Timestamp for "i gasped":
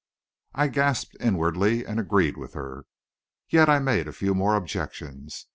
0.55-1.15